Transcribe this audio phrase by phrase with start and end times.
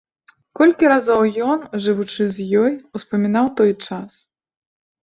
[0.59, 1.21] Колькі разоў
[1.51, 2.65] ён, жывучы з ёю,
[2.99, 4.11] успамінаў той час.